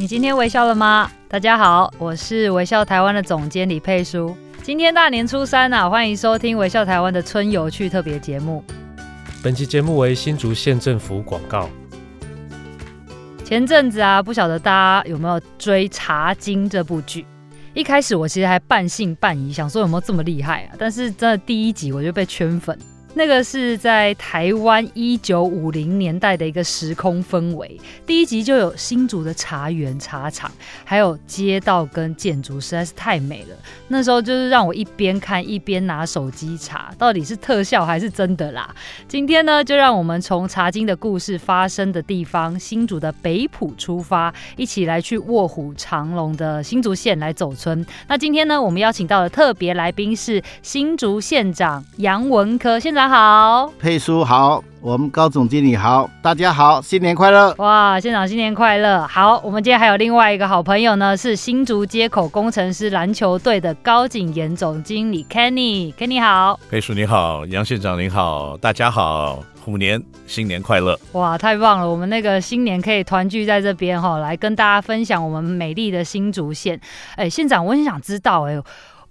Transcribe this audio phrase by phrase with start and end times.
[0.00, 1.12] 你今天微笑了吗？
[1.28, 4.34] 大家好，我是微笑台湾的总监李佩书。
[4.62, 8.64] 今天大年初三啊，欢迎收听微笑台湾的春游趣特别节目。
[9.42, 11.68] 本期节目为新竹县政府广告。
[13.44, 17.26] 前阵子啊，不晓得大家有没有追《茶经》这部剧？
[17.74, 20.76] 一开始我其实还半信半疑，想说有没有这么厉害啊？
[20.78, 22.78] 但是真的第一集我就被圈粉。
[23.12, 30.50] 那个是在台湾一九五零年代的一个时空氛围，第一集就有新竹的茶园、茶厂，
[30.84, 33.56] 还有街道跟建筑，实在是太美了。
[33.88, 38.72] 那时候就是让我一边看一边拿手机查，到底是特效还是真的啦。
[39.08, 47.84] 今天呢，就让我们从茶经的故事发生的地方新竹的北埔出发，一起来去卧虎藏龙的新竹县来走村。
[48.06, 53.00] 那今天呢，我们邀请到的特别来宾是新竹县长杨文科县长。
[53.10, 57.52] 好，佩叔好，我们高总经理好，大家好，新年快乐！
[57.58, 59.04] 哇，县长新年快乐！
[59.04, 70.96] 好，我们今天还有另外一个好朋友呢，是新竹街口工程师篮球队的高景炎总经理 Kenny，Kenny 好，佩叔你好，杨县长您好，大家好，虎年新年快乐！
[71.10, 76.80] 哇，太棒了，我们那个新年可以团聚在这边哈，来跟大家分享我们美丽的新竹县。
[77.16, 78.56] 哎，县长，我很想知道哎。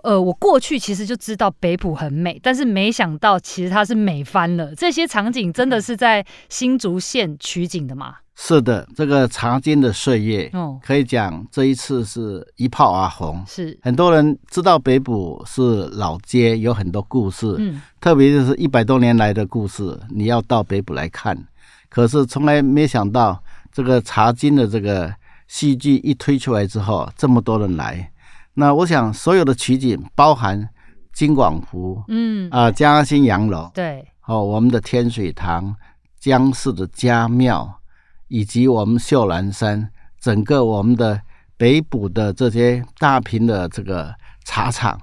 [0.04, 4.74] 呃，我过去其实就知道北埔很美，但是没想到其实它是美翻了。
[4.76, 8.16] 这些场景真的是在新竹县取景的吗？
[8.36, 13.44] 是的，这个茶经的岁月，哦，可以讲这一次是一炮而红。
[13.46, 21.38] 是很多人知道北埔是老街，有很多故事，嗯，特别就是一百多年来的故事，你要到北埔来看。
[21.90, 25.14] 可是从来没想到，这个茶经的这个
[25.50, 28.10] 戏剧一推出来之后，这么多人来。
[28.60, 30.68] 那我想，所有的取景包含
[31.14, 32.50] 金广福，嗯。
[32.52, 35.74] 啊，嘉兴洋楼，对，哦，我们的天水堂、
[36.20, 37.80] 江氏的家庙，
[38.28, 41.22] 以及我们秀兰山，整个我们的
[41.56, 45.00] 北埔的这些大坪的这个茶厂，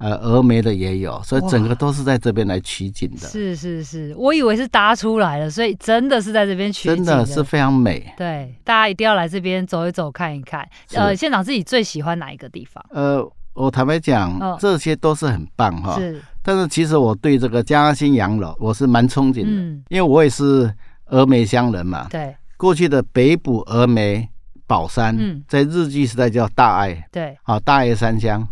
[0.00, 3.28] 呃，峨眉的也有，所以整个都是在这边来取景的。
[3.28, 8.10] 是是是，我以为是搭出来的，所以真的是在这边取景的，真的是非常美。
[8.16, 10.66] 对，大家一定要来这边走一走，看一看。
[10.94, 12.82] 呃，县长自己最喜欢哪一个地方？
[12.88, 13.22] 呃，
[13.52, 15.96] 我坦白讲，哦、这些都是很棒哈。
[15.98, 20.74] 是，但是其实我对这个嘉兴洋楼我是蛮憧憬的，嗯、因为我也是
[21.10, 22.06] 峨眉乡人嘛。
[22.08, 24.26] 对，过去的北埔峨眉
[24.66, 27.06] 宝山，嗯、在日据时代叫大爱。
[27.12, 28.48] 对，好，大爱三乡。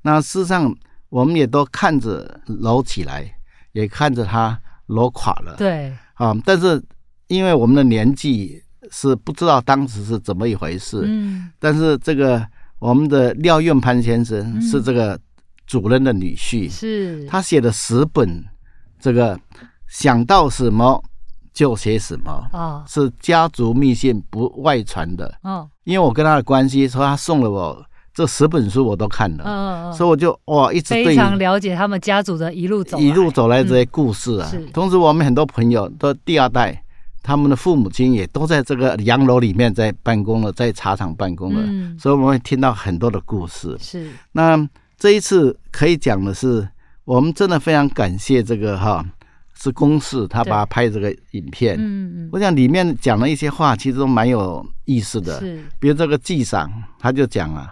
[0.00, 0.74] 那事实上。
[1.08, 3.24] 我们也都看着楼起来，
[3.72, 5.54] 也看着它楼垮了。
[5.56, 6.82] 对，啊，但是
[7.28, 11.02] 因为我们的年纪是不知道当时是怎么一回事。
[11.04, 11.50] 嗯。
[11.58, 12.44] 但是这个
[12.80, 15.18] 我们的廖运潘先生是这个
[15.66, 17.26] 主任的女婿，是、嗯。
[17.28, 18.44] 他写的十本，
[18.98, 19.38] 这个
[19.86, 21.02] 想到什么
[21.52, 22.48] 就写什么。
[22.52, 22.84] 哦。
[22.88, 25.38] 是家族密信不外传的。
[25.42, 25.68] 哦。
[25.84, 27.86] 因为我跟他的关系，说他送了我。
[28.16, 34.50] 这十本书我都看了，嗯、所以我就哇一直对非常了解他们家族的一路走来一路走来这些故事啊。
[34.54, 36.82] 嗯、同时，我们很多朋友都第二代，
[37.22, 43.76] 他们的父母亲也都在这个洋楼里面在办公了，在茶厂办公了，嗯、所以我们会听到很多的故事。
[43.78, 44.10] 是。
[44.32, 44.66] 那
[44.98, 46.66] 这一次可以讲的是，
[47.04, 49.04] 我们真的非常感谢这个哈，
[49.60, 51.76] 是公事他把他拍这个影片。
[51.78, 52.28] 嗯嗯。
[52.32, 55.38] 我想里面讲了一些话，其实都蛮有意思的。
[55.38, 55.62] 是。
[55.78, 57.70] 比如这个纪赏，他就讲啊。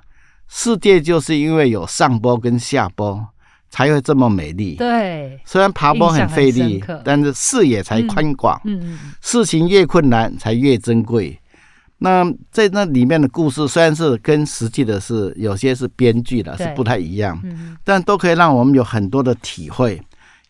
[0.56, 3.26] 世界就是因为有上坡跟下坡，
[3.70, 4.76] 才会这么美丽。
[4.76, 8.59] 对，虽然爬坡很费力，但是视野才宽广。
[8.65, 11.37] 嗯，事情越困难才越珍贵。
[11.98, 17.36] 那在那里面的故事，虽然是跟实际的是有些是编剧的，是不太一样。
[17.42, 20.00] 嗯，但都可以让我们有很多的体会。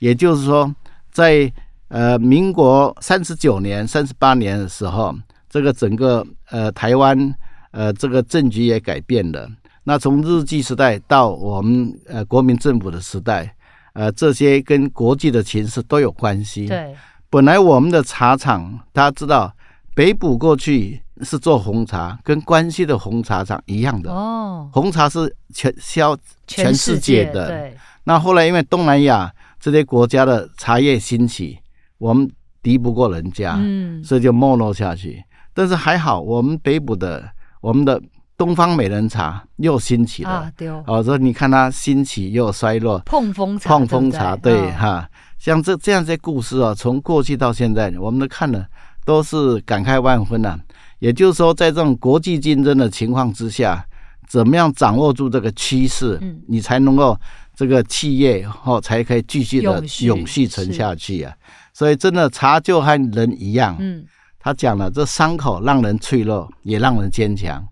[0.01, 0.71] 也就是说，
[1.11, 1.51] 在
[1.89, 5.17] 呃民国三十九年、三十八年的时候，
[5.49, 7.35] 这个整个呃台湾
[7.71, 9.49] 呃这个政局也改变了。
[9.87, 13.55] 那从日据时代到我们呃国民政府的时代，
[13.93, 16.67] 呃这些跟国际的情势都有关系。
[16.67, 16.97] 对，
[17.29, 19.55] 本来我们的茶厂，大家知道
[19.95, 24.11] 北埔过去是做红茶，跟关西的红茶厂一样的。
[24.11, 26.17] 哦，红茶是全销
[26.47, 27.49] 全世界的。
[27.49, 27.77] 对。
[28.05, 31.59] 那后来因为东南亚这些国家的茶叶兴起，
[31.99, 32.27] 我们
[32.63, 35.23] 敌不过人家，嗯，所以就没落下去。
[35.53, 37.23] 但是还好，我们北埔的
[37.61, 38.01] 我们的。
[38.37, 40.53] 东方美人茶又兴起了，啊、
[40.87, 42.99] 哦，所以你看它兴起又衰落。
[43.07, 45.09] 碰风茶，碰风茶，对，对哈，
[45.39, 48.67] 像这这样这些故事啊，从过去到现在，我们都看了，
[49.05, 50.61] 都是感慨万分呐、啊。
[50.99, 53.87] 也就是说，在这种国际竞争的情况之下，
[54.27, 57.17] 怎么样掌握住这个趋势，嗯、你才能够
[57.55, 61.33] 这个企业哦才可以继续的永续存下去啊。
[61.73, 64.05] 所以真的茶就和人一样，嗯，
[64.41, 67.65] 他讲了，这伤口让人脆弱，也让人坚强。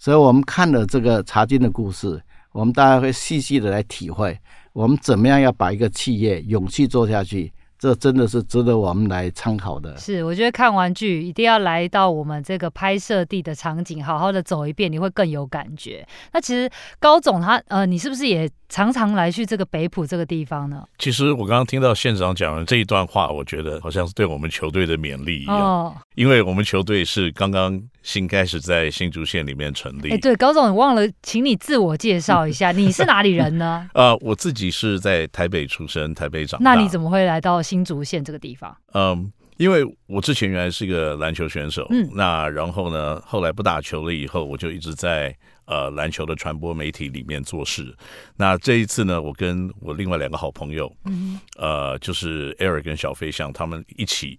[0.00, 2.18] 所以我们看了这个茶金的故事，
[2.52, 4.36] 我们大家会细细的来体会，
[4.72, 7.52] 我们怎么样要把一个企业勇气做下去。
[7.78, 9.96] 这真的是值得我们来参考的。
[9.96, 16.06] 是，我觉得看完剧一定要来到我们这个拍摄地的场景，好好的走一遍，你会更有感觉。
[16.32, 20.82] 那其实高总他呃，你是不是也常常来去这个北埔这个地方呢？
[20.98, 27.78] 其实我刚刚听到县长讲的这一段话，我觉得好像是对我们球队的勉励一样，哦、因为我们球队是刚刚。
[28.02, 30.08] 新开始在新竹县里面成立。
[30.10, 33.86] 哎，对，高总，你忘了，请你自我介绍一下， 你是哪里人呢？
[33.92, 36.74] 呃，我自己是在台北出生，台北长大。
[36.74, 38.74] 那你怎么会来到新竹县这个地方？
[38.94, 45.36] 嗯，因为我之前原来是一个篮球选手，嗯，那然后呢，后来不打球了以后，我就一直在
[45.70, 47.96] 呃篮球的传播媒体里面做事。
[48.36, 54.38] 那这一次呢，我跟我另外两个好朋友，嗯，呃，就是 Eric 跟小飞象他们一起。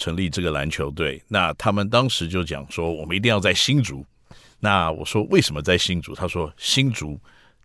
[0.00, 4.06] 成立这个篮球队，那他们当时就讲说，我们一定要在新竹。
[4.60, 6.14] 那我说为什么在新竹？
[6.14, 7.18] 他说新竹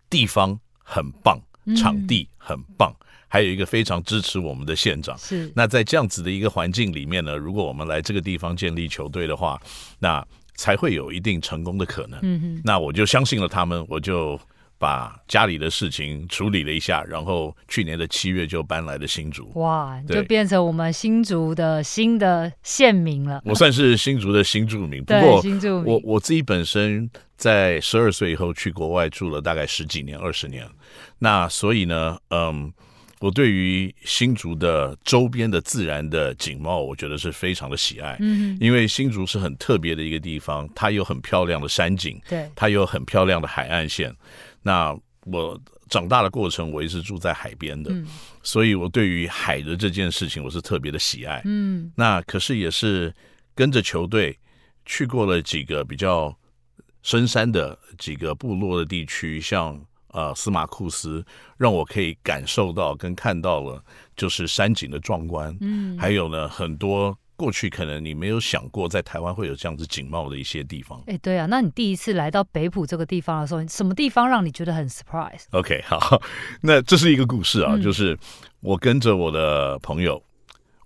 [0.09, 1.39] 地方很棒，
[1.77, 5.15] 场地很棒，嗯、还有一个非常支持我们的县长。
[5.19, 5.51] 是。
[5.55, 9.61] 那在这样子的一个环境里面呢，如果我们来这个地方建立球队的话，
[9.99, 12.19] 那才会有一定成功的可能。
[12.23, 12.61] 嗯哼。
[12.63, 14.39] 那我就相信了他们，我就。
[14.79, 19.49] 把家里的事情处理了一下，然后去年的七月就搬来了新竹。
[19.55, 23.41] 哇，就变成我们新竹的新的县民了。
[23.45, 30.67] 我算是新竹的新住民，不过新住民我我自己本身在十二岁以后去国外住了大概十几年、二十年。
[31.19, 32.73] 那所以呢，嗯，
[33.23, 38.17] 我对于新竹的周边的自然的景貌，我觉得是非常的喜爱。
[38.19, 44.13] 嗯，因为新竹是很特别的一个地方，它有很漂亮的山景，对，它有很漂亮的海岸线。
[44.61, 48.05] 那我长大的过程，我一直住在海边的，嗯、
[48.41, 51.41] 所以我对于海的这件事情，我是特别的喜爱。
[51.45, 53.15] 嗯，那可是也是
[53.55, 54.37] 跟着球队
[54.85, 56.37] 去过了几个比较
[57.01, 59.81] 深山的几个部落的地区，像
[60.13, 61.25] 呃司马库斯，
[61.57, 63.83] 让我可以感受到跟看到了
[64.15, 65.53] 就是山景的壮观。
[65.59, 67.17] 嗯，还有呢很多。
[67.35, 71.01] 过去可能你没有想过，在台湾会有这样子景貌的一些地方。
[71.07, 76.21] 哎，对啊，那你第一次来到北埔这个地方的时候，什么地方让你觉得很 surprise？OK，好，
[76.61, 78.17] 那这是一个故事啊，嗯、就是
[78.61, 80.23] 我跟着我的朋友，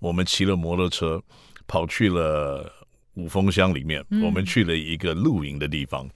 [0.00, 1.22] 我们骑了摩托车
[1.66, 2.72] 跑去了
[3.18, 6.08] 五峰乡里面，嗯、我们去了一个露营的地方。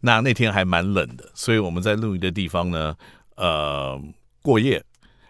[0.00, 2.96] 那那天还蛮冷的，所以我们在露营的地方呢，
[3.36, 4.00] 呃，
[4.40, 4.82] 过夜，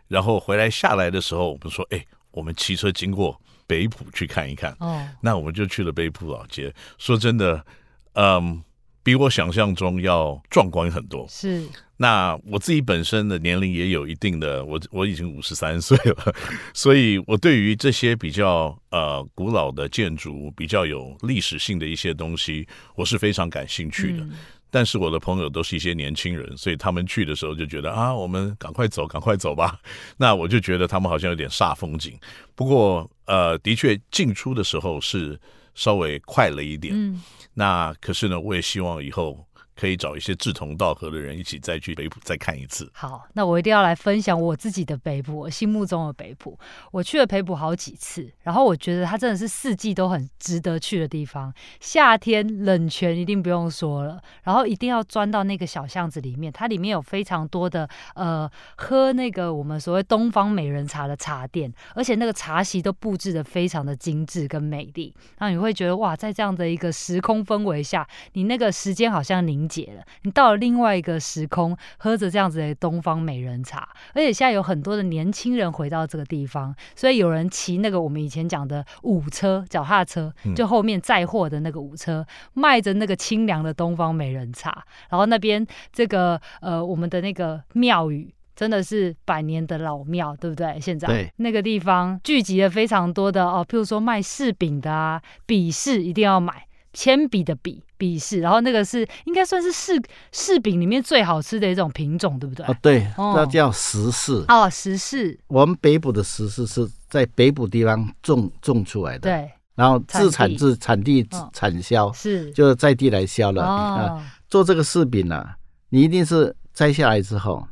[0.09, 3.41] 然后回来下来的时候，我们说，哎，我们骑车经过。
[3.67, 6.71] 北浦去看一看，哦，那我们就去了北浦老街。
[6.99, 7.65] 说真的，
[8.13, 8.63] 嗯，
[9.05, 11.25] 比我想象中要壮观很多。
[11.29, 11.65] 是，
[11.99, 16.35] 那我自己本身的年龄也有一定的，我我已经五十三岁了，
[16.75, 22.67] 所以我对于这些比较呃古老的建筑、比较有历史性的一些东西，
[22.97, 24.25] 我是非常感兴趣的。
[24.25, 24.33] 嗯
[24.75, 29.79] 但是我的朋友都是一些年轻人，所以他们去的时候就觉得啊，我们赶快走，赶快走吧。
[30.19, 32.19] 那我就觉得他们好像有点煞风景。
[32.57, 35.41] 不过，呃，的确进出的时候是
[35.77, 36.93] 稍微快了一点。
[36.93, 37.23] 嗯。
[37.55, 39.47] 那可是呢，我也希望以后。
[39.77, 42.91] 可以找一些志同道合的人一起再去北埔再看一次。
[42.95, 46.59] 好，那我一定要来分享我自己的北埔，我心目中的北埔。
[46.93, 51.53] 我去了北埔好几次，然后我觉得它真的是四季都很值得去的地方。
[51.81, 90.79] 夏天冷泉一定不用说了，然后一定要钻到那个小巷子里面，它里面有非常多的呃喝那个我们所谓东方美人茶的茶店，而且那个茶席都布置得非常的精致跟美丽，然后你会觉得哇，在这样的一个时空氛围下，你那个时间好像凝解了，你到了另外一个时空，喝着这样子的东方美人茶，而且现在有很多的年轻人回到这个地方，所以有人骑那个我们以前讲的五车脚踏车，就后面载货的那个五车，卖着那个清凉的东方美人茶，然后那边这个呃我们的那个庙宇真的是百年的老庙，对不对？
[90.81, 96.67] 现在对那个地方聚集了非常多的哦，譬如说卖柿饼的啊，笔柿一定要买。
[96.97, 99.99] 铅笔的笔笔柿，然后那个是应该算是柿
[100.31, 102.67] 柿饼里面最好吃的一种品种，对不对？
[102.67, 104.45] 啊，对，那叫石柿。
[104.49, 105.39] 哦，石柿。
[105.47, 109.51] 我们北部的石柿是在北部地方种种出来的，对。
[109.75, 114.23] 然后自产自产地产销，是就是在地来销了啊。
[114.49, 115.43] 做这个柿饼呢，
[115.89, 117.67] 你一定是摘下来之后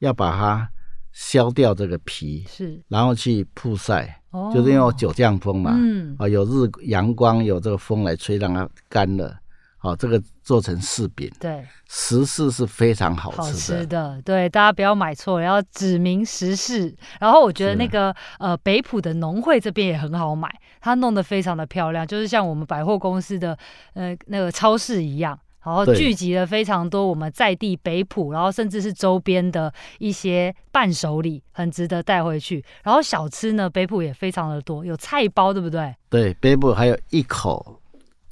[0.00, 0.68] 要把它
[1.10, 4.18] 削掉这个皮，是，然后去曝晒。
[4.32, 9.36] 哦、就是因为九降风嘛，嗯，啊，有日阳光，有这个风来吹，让它干了，
[9.82, 16.94] 好，这个做成柿饼，对，石柿是非常好吃的，好吃的，对，大家不要买错，要指明石柿。
[17.18, 23.56] 然后我觉得那个呃北埔的农会这边也很好买，它弄得非常的漂亮，就是像我们百货公司的
[23.94, 25.38] 呃那个超市一样。
[25.62, 32.64] 然后聚集了非常多我们在地北埔，然后甚至是周边的一些伴手礼，很值得带回去。
[32.82, 35.94] 然后小吃呢，北埔也非常的多，有菜包，对不对？
[36.08, 37.79] 对，北埔还有一口。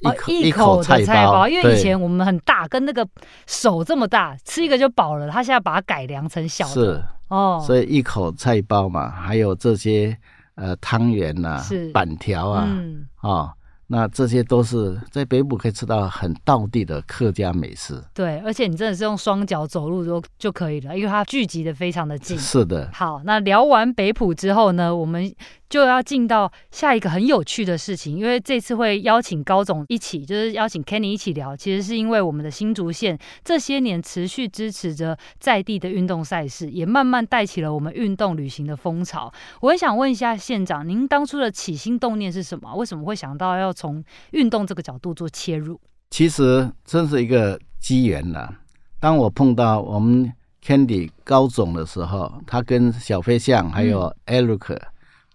[0.03, 3.07] 哦，一口的菜包，因为以前我们很大，跟那个
[3.47, 5.29] 手这么大，吃一个就饱了。
[5.29, 10.17] 他现在把它改良成小的，是哦，所以一口菜包嘛，还有这些
[10.55, 11.61] 呃汤圆呐、
[11.93, 13.51] 板条啊，嗯哦
[13.91, 17.99] 那这些都是在北埔可以吃到很道地的客家美食。
[18.13, 22.37] 对，而且你真的是用双脚走路就就可以了，因为它聚集的非常的近。
[22.37, 22.87] 是的。
[22.93, 25.33] 好，那聊完北埔之后呢，我们
[25.69, 39.31] 就要进到下一个很有趣的事情，因为这次会邀请高总一起，就是邀请 Kenny 一起聊，其实是因为我们的新竹县这些年持续支持着在地的运动赛事，也慢慢带起了我们运动旅行的风潮。
[39.61, 42.73] 我很想问一下县长，您当初的起心动念是什么？
[42.75, 48.55] 为什么会想到要从运动这个角度做切入，其实真是一个机缘呐。
[48.99, 50.33] 当我碰到我们
[50.65, 54.79] Candy 高总的时候，他跟小飞象还有 Eric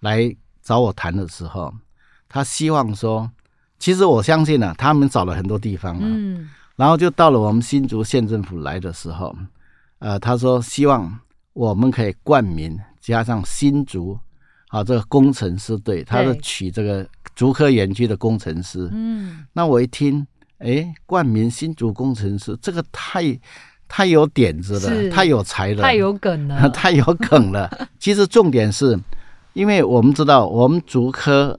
[0.05, 1.73] 来找我谈的时候，
[2.29, 3.29] 他希望说，
[3.79, 9.35] 其实我相信啊，他们找了很多地方啊，嗯，然后就到了我们新竹县政府来的时候，
[9.99, 11.19] 呃，他说希望
[11.55, 14.19] 我们可以冠名加上新竹，
[14.69, 17.05] 啊，这个工程师队，他是取这个。
[17.35, 20.25] 竹科园区的工程师，嗯，那我一听，
[20.59, 23.37] 哎，冠名新竹工程师，这个太
[23.89, 27.69] 太有点子了，太有才了，太有梗了， 太有梗了。
[27.99, 28.97] 其实重点是，
[29.55, 31.59] 因为我们知道，我们竹科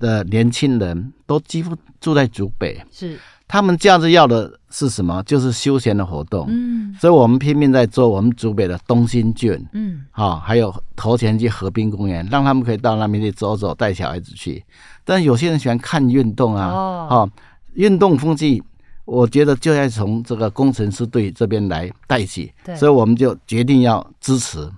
[0.00, 3.18] 的年轻人都几乎住在竹北，是。
[3.48, 5.22] 他们假日要的是什么？
[5.22, 6.46] 就是休闲的活动。
[6.48, 9.64] 嗯，所以我们拼命在做我们竹北的东兴圳。
[9.72, 14.64] 嗯，好，还有头前去河滨公园，让他们可以到那边去走走，带小孩子去。
[15.04, 16.66] 但有些人喜欢看运动啊，
[17.08, 17.30] 哦，
[17.74, 18.60] 运动风气，
[19.04, 22.52] 我觉得就要从这个工程师队这边来带起。
[22.64, 24.68] 对，所以我们就决定要支持。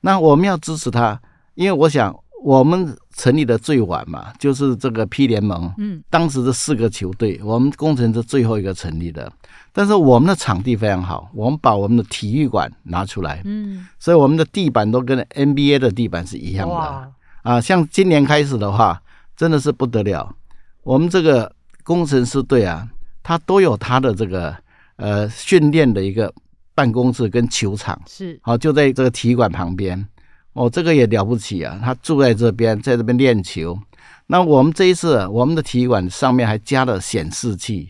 [0.00, 1.20] 那我们要支持他，
[1.54, 2.14] 因为我想。
[2.42, 5.70] 我们成立的最晚嘛，就是这个 P 联盟。
[5.76, 9.30] 嗯，当时的四个球队，我们工程是最后一个成立的。
[9.74, 13.42] 但是我们的场地非常好，我们把我们的体育馆拿出来。
[13.44, 17.12] 嗯，所以我们的地板都跟 NBA 的地板是一样的。
[17.42, 19.02] 啊，像今年开始的话，
[19.36, 20.34] 真的是不得了。
[20.82, 21.54] 我们这个
[21.84, 22.88] 工程师队啊，
[23.22, 24.56] 他都有他的这个
[24.96, 26.32] 呃训练的一个
[26.74, 28.00] 办公室跟球场。
[28.06, 30.08] 是，好，就在这个体育馆旁边。
[30.52, 31.78] 哦，这个也了不起啊！
[31.82, 33.78] 他住在这边，在这边练球。
[34.26, 37.88] 那我们这一次，我们的体育馆上面还加了显示器，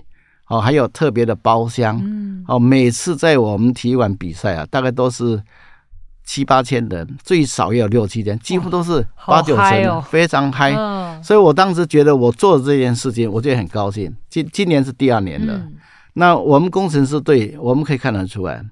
[0.49, 1.99] 哦，还有特别的包厢。
[2.05, 5.43] 嗯，哦，每次在我们体育馆比赛啊，大概都是
[6.25, 10.73] 七八千人，最少也有六七千，几乎都是八九成，哦，非常嗨。
[10.77, 14.15] 嗯，所以我当时觉得我做的这件事情，我就很高兴。
[14.29, 15.55] 今今年是第二年了。
[15.55, 15.73] 嗯，
[16.13, 18.63] 那我们工程师队，我们可以看得出来，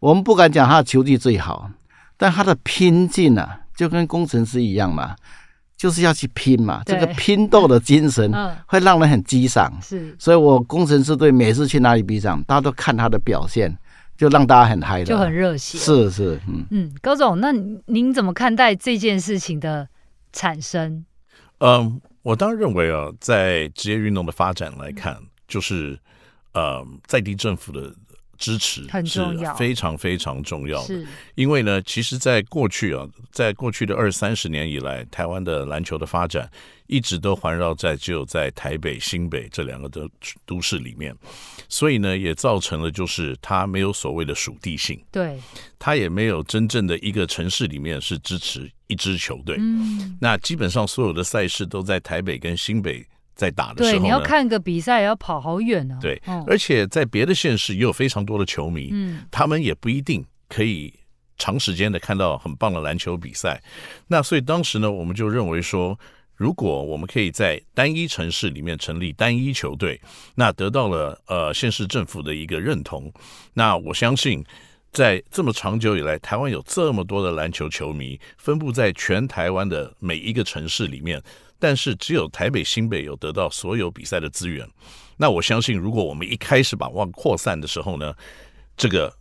[0.00, 1.70] 我们不敢讲他的球技最好。
[2.18, 5.14] 但他的拼劲啊，就跟工程师一样嘛，
[5.76, 6.82] 就是要去拼嘛。
[6.84, 8.30] 这个拼斗的精神
[8.66, 9.72] 会让人很激赏。
[9.80, 13.72] 是，所以我工程师队每次去哪里比赛，大家都看他的表现，
[14.16, 15.78] 就让大家很嗨的，就很热血。
[15.78, 17.52] 是是，嗯嗯，高总，那
[17.86, 19.88] 您怎么看待这件事情的
[20.32, 21.04] 产生？
[21.60, 25.96] 嗯，我当然认为啊，在职业运动的发展来看，就是
[26.52, 27.94] 呃，在地政府的。
[28.38, 29.20] 支持是
[29.58, 31.06] 非常非常重要的，是。
[31.34, 36.48] 因为呢，其实，在过去啊，在过去的二三十年以来，台湾的篮球的发展
[36.86, 40.08] 一直都环绕在只有在台北、新北这两个的
[40.46, 41.14] 都市里面，
[41.68, 45.38] 所以呢，也造成了就是它没有所谓的属地性，对，
[45.78, 53.06] 它也没有真正的一个城市里面是支持一支球队，嗯，那基本上所有的赛事都在台北跟新北。
[53.38, 55.96] 在打的时候，对，你要看个比赛也要跑好远呢。
[56.00, 60.92] 对，而且在别的县市也有非常多的球迷，嗯，他们也不一定可以
[61.38, 63.62] 长时间的看到很棒的篮球比赛。
[64.08, 65.96] 那所以当时呢，我们就认为说，
[66.34, 70.00] 如果我们可以在单一城市里面成立单一球队，
[70.34, 73.12] 那得到了呃县市政府的一个认同，
[73.54, 74.44] 那我相信
[74.90, 81.22] 在这么长久以来，台湾有这么多的篮球球迷分布在全台湾的每一个城市里面。
[81.58, 84.68] 但是只有台北、新北有得到所有比赛的资源，
[85.16, 88.14] 那我相信，如果我们一开始把往扩散的时候呢，
[88.76, 89.12] 这个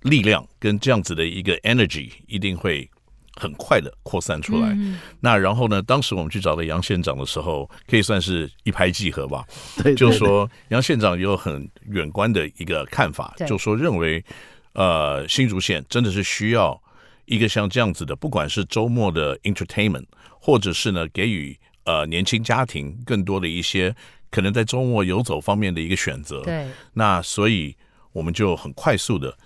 [0.00, 2.88] 力量跟这样子的一个 energy 一定会
[3.36, 4.70] 很快的扩散出来。
[4.70, 9.44] 嗯、那然后呢，当时我们去找了杨县长的时候，可以算是一拍即合吧。
[9.76, 14.24] 对对对，就说杨县长有很远观的一个看法，就说认为，
[14.72, 16.82] 呃，新竹县真的是需要
[17.26, 20.06] 一个像这样子的，不管是周末的 entertainment，
[20.40, 21.54] 或者是呢给予。
[21.84, 23.94] 呃年轻家庭更多的一些
[24.30, 26.42] 可能在周末游走方面的一个选择。
[26.42, 27.76] 对，那所以
[28.12, 29.36] 我们就很快速的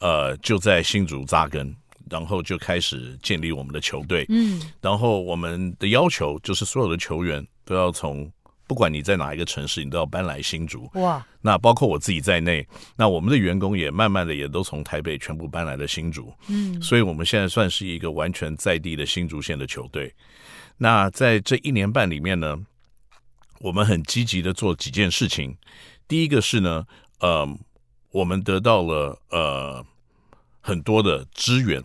[0.00, 1.74] 呃就在新竹扎根，
[2.10, 4.24] 然后就开始建立我们的球队。
[4.28, 8.30] 嗯，然后我们的要求就是所有的球员都要从。
[8.68, 10.90] 不管你在哪一个城市，你都要搬来新竹。
[10.92, 11.26] 哇！
[11.40, 12.68] 那包括我自己在内，
[12.98, 16.30] 那我们的员工也慢慢的也都从台北全部搬来了新竹。
[16.48, 20.14] 嗯，所以我们现在算是一个完全在地的新竹县的球队。
[20.78, 22.58] 那在这一年半里面呢，
[23.60, 25.56] 我们很积极的做几件事情。
[26.08, 26.86] 第一个是呢，
[27.20, 27.46] 呃，
[28.10, 29.84] 我们得到了呃
[30.60, 31.84] 很多的资源，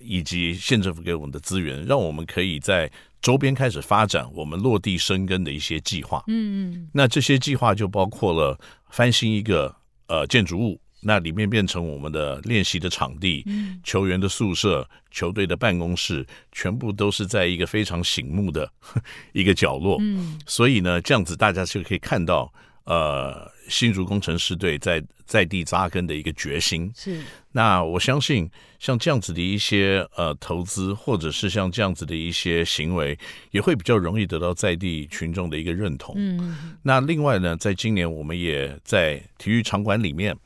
[0.00, 2.90] 以及县政府给我们的资源，让我们可以在。
[3.22, 8.56] 周边开始发展我们落地生根的一些计划，嗯嗯，那这些计划就包括了
[8.90, 9.74] 翻新一个
[10.06, 18.70] 呃建筑物，那里面变成我们的练习的场地，嗯，球员的宿舍、球队的办公室，全部都是在一个非常醒目的
[19.32, 22.52] 一个角落，嗯，所以呢，这样子大家就可以看到
[22.84, 26.90] 呃新竹工程师队在在地扎根的一个决心。
[26.94, 27.20] 是，
[27.52, 28.50] 那我相信。
[28.78, 33.18] 像这样子的一些呃投资，或者是像这样子的一些行为，
[33.50, 36.14] 也会比较容易得到在地群众的一个认同。
[36.18, 40.36] 嗯，那另外呢，在今年我们也在体育场馆里面，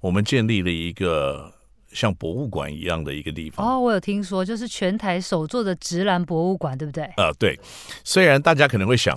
[0.00, 1.52] 我们建立了一个
[1.92, 3.64] 像博物馆一样的一个地方。
[3.64, 7.04] 哦，我有听说，就是全台首座的直篮博物馆，对不对？
[7.18, 7.60] 呃，对。
[8.02, 9.14] 虽然大家可能会想，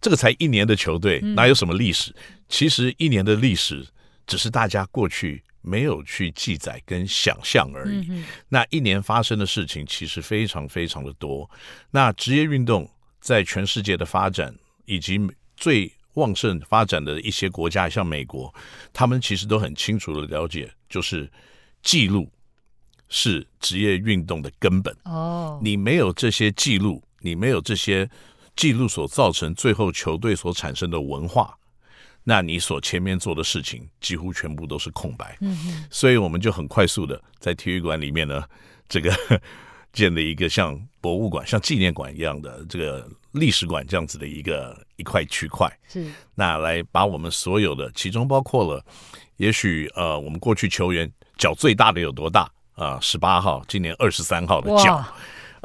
[0.00, 2.10] 这个才一年的球队，哪有什么历史？
[2.12, 3.86] 嗯，其实一年的历史，
[4.26, 5.42] 只是大家过去。
[5.68, 8.06] 没有去记载跟想象而已。
[8.08, 8.24] 嗯。
[8.48, 11.50] 那一年发生的事情其实非常非常的多。
[11.90, 12.88] 那职业运动
[13.20, 15.20] 在全世界的发展，以及
[15.56, 18.54] 最旺盛发展的一些国家，像美国，
[18.92, 21.28] 他们其实都很清楚的了解，就是
[21.82, 22.30] 记录
[23.08, 24.96] 是职业运动的根本。
[25.02, 28.08] 哦，你没有这些记录，你没有这些
[28.56, 31.56] 记录所造成最后球队所产生的文化。
[32.24, 38.42] 那你所前面做的事情几乎全部都是空白，嗯，所以我们就很快速的在体育馆里面呢，
[38.88, 39.14] 这个
[39.92, 46.04] 建了一个像博物馆、像纪念馆一样的这个历史馆这样子的一个一块区块，是。
[46.34, 48.84] 那来把我们所有的，其中包括了，
[49.36, 52.50] 也许呃，我们过去球员脚最大的有多大？
[52.74, 52.98] 啊？
[53.00, 55.02] 十八号，今年二十三号的脚，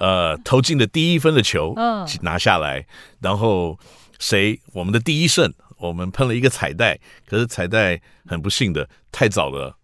[0.01, 2.87] 呃，投进的第一分的球，嗯，拿下来，
[3.19, 3.77] 然后
[4.17, 5.53] 谁我们的第一胜。
[5.77, 9.75] 我们喷了一个彩带，可是彩带很不幸的太早了，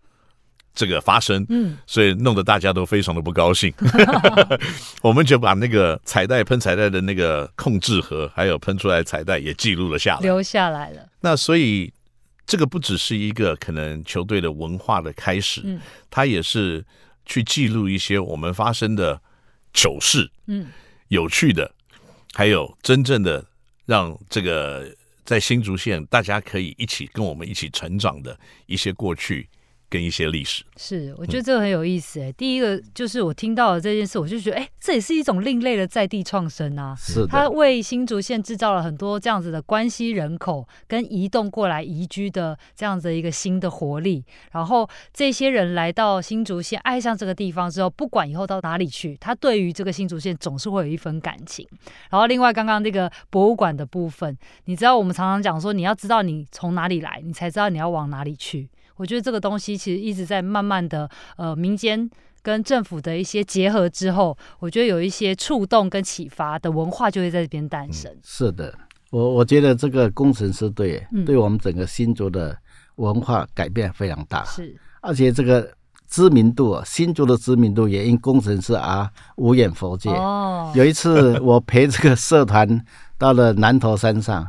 [0.76, 3.74] 这个发生，嗯，所以弄得大家都非常的不高兴。
[5.02, 11.10] 我们就把那个彩带喷彩带的那个控制盒，还有喷出来彩带也记录了下来，留下来了。
[11.22, 11.92] 那所以
[12.46, 15.80] 这个不只是一个可能球队的文化的开始，嗯，
[16.12, 16.86] 它也是
[17.26, 19.20] 去记录一些我们发生的
[19.78, 20.68] 糗事，嗯，
[21.10, 21.72] 有趣的，
[22.34, 23.46] 还有真正的
[23.86, 24.92] 让这个。
[25.28, 29.46] 在新竹县，大家可以一起跟我们一起成长的一些过去
[29.90, 30.64] 跟一些历史。
[30.76, 32.34] 是，我觉得这个很有意思哎、欸。
[32.34, 36.96] 第一个就是我听到了这件事，我就觉得，哎，这也是一种另类的在地创生啊。
[36.98, 44.24] 是的，他为新竹县制造了很多这样子的关系人口跟移动过来移居的这样子的一个新的活力。
[44.52, 51.68] 然后这些人来到新竹县，爱上这个地方之后，不管以后到哪里去，他对于这个新竹县总是会有一份感情。
[52.10, 58.70] 然后另外刚刚那个博物馆的部分，你知道我们常常讲说，你要知道你从哪里来，你才知道你要往哪里去。
[58.98, 62.10] 我觉得这个东西其实一直在慢慢的，呃，民间
[62.42, 68.12] 跟政府的一些结合之后，我觉得有一些触动跟启发的文化就会在这边诞生。
[68.12, 68.74] 嗯、是的，
[69.12, 72.58] 我我觉得这个工程师队对我们整个新竹的
[72.96, 74.44] 文化改变非常大。
[74.46, 75.72] 是、嗯，而且这个
[76.10, 80.10] 知名度，新竹的知名度也因工程师而无远佛界。
[80.10, 82.84] 哦，有一次我陪这个社团
[83.18, 84.48] 到了南头山上，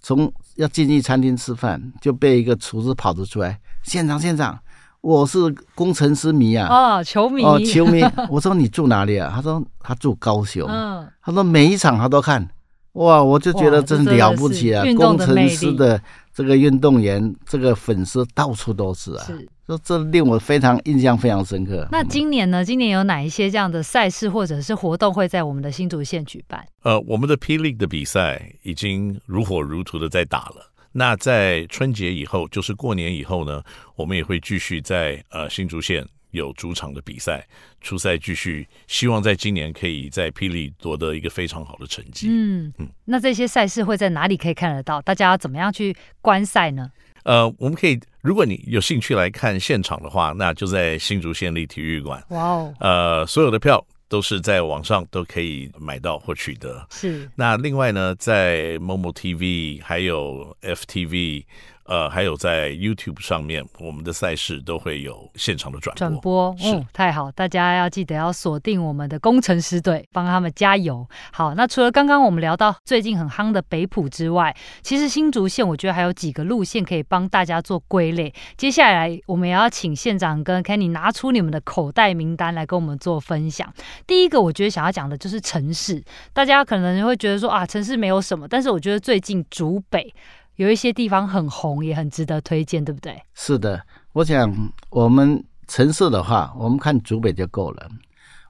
[0.00, 3.60] 从要进去餐厅吃饭，就被一个厨师跑着出来。
[3.82, 4.58] 县长，县长，
[5.00, 5.38] 我是
[5.74, 6.68] 工程师迷啊！
[6.68, 8.02] 哦，球迷哦，球迷。
[8.28, 9.32] 我说你住哪里啊？
[9.34, 10.68] 他说他住高雄。
[10.68, 12.46] 嗯，他说每一场他都看，
[12.92, 14.84] 哇，我就觉得真了不起啊！
[14.96, 16.00] 工程师的
[16.34, 19.24] 这个运动员，这个粉丝到处都是啊。
[19.24, 21.86] 是，这这令我非常印象非常深刻。
[21.90, 22.64] 那今年呢？
[22.64, 26.66] 今年有哪一些这样的赛事或者是活动会在我们的新竹县举办？
[26.82, 30.72] 呃，我们的 P League 的比赛已经如火如荼的在打了。
[30.98, 33.62] 那在春节以后，就是过年以后呢，
[33.94, 37.46] 我们也会继续在呃新竹县有主场的比赛，
[37.80, 42.26] 初赛继续，希望在今年可以在霹雳夺得一个非常好的成绩。
[42.28, 45.00] 嗯嗯，那这些赛事会在哪里可以看得到？
[45.00, 46.90] 大家要怎么样去观赛呢？
[47.22, 52.20] 呃，我们可以，如果你有兴趣来看现场的话，那就在新竹县立体育馆。
[52.30, 56.86] 哇哦，呃，所有的票都是在网上都可以买到或取得。
[56.90, 57.30] 是。
[57.36, 61.44] 那另外呢，在 Momo TV 还有 FTV。
[61.88, 65.96] 呃，还有在 YouTube 上面，我们的赛事都会有现场的转播。
[65.96, 71.08] 转播，嗯，太好，大家要记得要锁定我们的工程师队，帮他们加油。
[71.32, 78.30] 好，那除了刚刚我们聊到最近很夯的北埔之外，其实新竹县我觉得还有几个路线可以帮大家做归类。
[78.58, 83.66] 接下来我们也要请县长跟 Kenny 拿出你们的口袋名单来跟我们做分享。
[84.06, 90.14] 第一个，我觉得想要讲的就是城市，大家可能会觉得说啊，城市没有什么，但是我觉得最近竹北。
[90.58, 93.16] 有一些地方很红，也很值得推荐，对不对？
[93.32, 93.80] 是的，
[94.12, 94.52] 我想
[94.90, 97.88] 我们城市的话，我们看竹北就够了。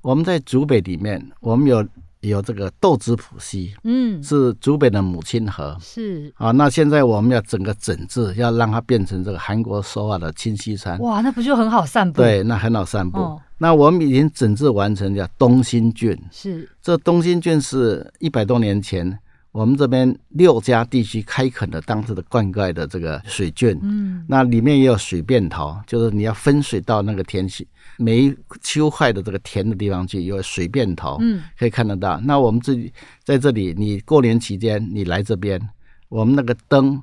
[0.00, 1.86] 我们在竹北里面，我们有
[2.20, 6.50] 有这个豆子浦溪，嗯，是竹北的母亲河，是啊。
[6.50, 10.98] 那现在我们要整个整治，要让它变成这个韩国首尔的清溪山。
[11.00, 12.22] 哇，那不就很好散步？
[12.22, 13.20] 对，那很好散步。
[13.20, 19.18] 哦、那我们已经整治完成，叫东新郡，是这东新郡是一百多年前。
[19.58, 27.66] 我们这边六家地区开垦的当时的灌溉的这个水圳，嗯，那里面也有水便头，就是你要分水到那个田区，
[27.96, 32.20] 每一区块的这个田的地方去有水便头，嗯，可以看得到。
[32.20, 32.92] 那我们这里
[33.24, 35.60] 在这里，你过年期间你来这边，
[36.08, 37.02] 我们那个灯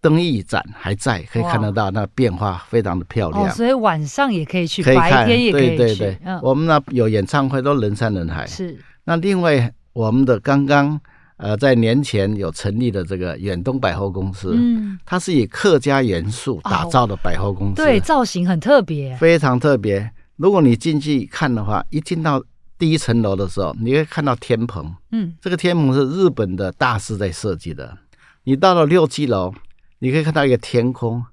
[0.00, 3.44] 灯艺展还在，可以看得到，那变化非常的漂亮。
[3.44, 5.76] 哦，所以晚上也可以去，可以看，白天也可以去。
[5.76, 8.46] 对对对，嗯，我们那有演唱会都人山人海。
[8.46, 8.78] 是。
[9.04, 10.98] 那另外我们的刚刚。
[11.42, 20.08] 呃，在年前有成立的这个远东百货公司，嗯，它是以客家元素打造的百货公司，对，造型很特别，非常特别。
[20.36, 22.40] 如果你进去看的话，一进到
[22.78, 27.98] 第一层楼的时候，你会看到天棚，嗯，这个天棚是日本的大师在设计的。
[28.44, 29.52] 你到了六七楼，
[29.98, 31.24] 你可以看到一个天空，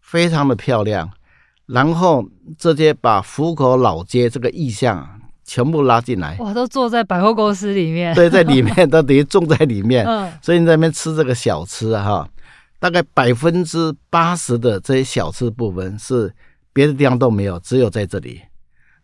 [0.00, 1.08] 非常的漂亮。
[1.66, 5.20] 然后直接把福口老街这个意象。
[5.44, 6.52] 全部拉进来，哇！
[6.54, 12.28] 都坐在百货公司里面，对，在里面都等于种在里面， 嗯，所以你在那边吃这个小吃啊，哈，
[12.80, 16.32] 大概百分之八十的这些小吃部分是
[16.72, 18.40] 别的地方都没有，只有在这里。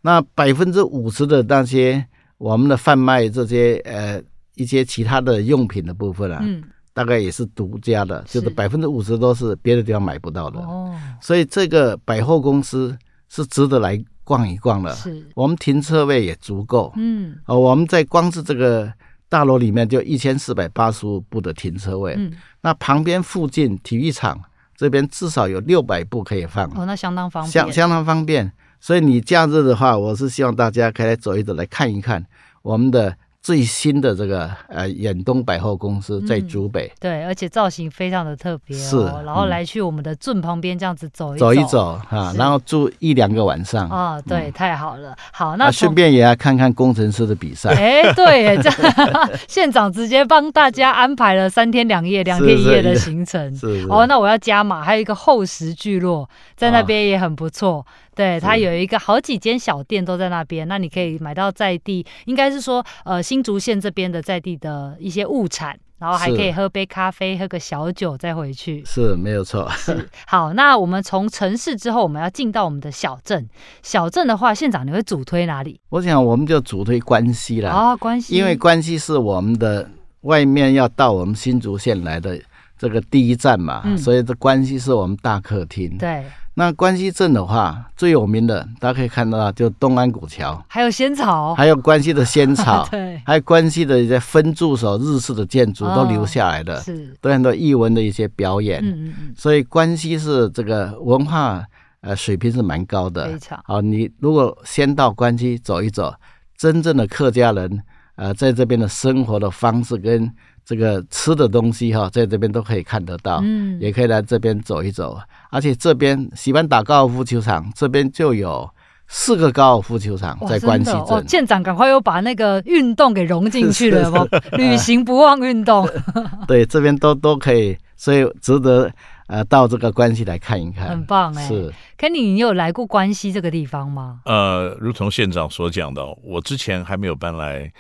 [0.01, 2.05] 那百分之五十的那些
[2.39, 4.21] 我们的贩卖这些呃
[4.55, 6.63] 一些其他的用品的部分啊，嗯，
[6.95, 10.59] 大概也是独家的，就是百分之五十都是别的地方买不到的。
[10.61, 12.97] 哦，所以这个百货公司
[13.29, 15.27] 是值得来逛一逛了，是。
[15.35, 18.93] 我们停车位也足够，嗯，哦，我们在光是这个
[19.29, 24.41] 大楼里面就一千四百八十五部的停车位，嗯，那旁边附近体育场
[24.77, 32.25] 这边至少有六百部可以放，哦，那相当方便，相相当方便，所以你假日的话，我是希望大家可以来走一走，来看一看
[32.63, 33.17] 我们的。
[33.43, 43.89] 最新的这个呃远东百货公司在竹北，嗯，对，而且造型非常的特别，哦，是，然后来去我们的镇旁边这样子走一走，走一走啊，然后住一两个晚上。
[43.89, 57.79] 啊，哦，对，嗯，太好了，好，那顺便也要看看工程师的比赛， 哎，对，这样县长直接帮大家安排了三天两夜，两天一夜的行程，是，是，是，哦，那我要加码，还有一个厚实聚落在那边也很不错。
[57.79, 57.87] 哦
[58.21, 69.67] 对，它有一个好几间小店都在那边，那你可以买到在地，应该是说呃新竹县这边的在地的一些物产，然后还可以喝杯咖啡，喝个小酒再回去，是没有错。
[69.71, 73.49] 是 好，那我们从城市之后，我们要进到我们的小镇。
[73.83, 75.81] 小镇的话，县长你会主推哪里？
[75.89, 79.89] 我想我们就主推关西了啊，关西，因为关西是我们的
[80.21, 82.39] 外面要到我们新竹县来的
[82.81, 85.99] 这个第一站嘛，嗯、所以这关西是我们大客厅。
[85.99, 86.25] 对。
[86.55, 101.65] 那关西镇的话，最有名的，大家可以看到，就东安古桥，还有仙草，还有关西的仙草， 对，还有关西的一些分驻所日式的建筑都留下来的，哦、是，都很多艺文的一些表演，嗯嗯嗯，所以关西是这个文化
[102.01, 103.81] 呃水平是蛮高的，非常好。
[103.81, 106.13] 你如果先到关西走一走，
[106.59, 107.81] 真正的客家人
[108.17, 110.31] 呃在这边的生活的方式跟。
[110.71, 115.19] 这个吃的东西哈，在这边都可以看得到，嗯，也可以来这边走一走。
[115.51, 118.71] 而且这边喜欢打高尔夫球场，这边就有
[119.09, 121.01] 四个高尔夫球场在关西镇。
[121.01, 125.89] 哦，县长赶快又把那个运动给融进去了， 旅行不忘运动。
[126.47, 128.89] 对，这边都都可以，所以值得
[129.27, 130.91] 呃到这个关西来看一看。
[130.91, 131.75] 很棒哎，是。
[131.99, 134.21] Kenny，你有来过关西这个地方吗？
[134.25, 137.73] 呃，如同县长所讲的，我之前还没有搬来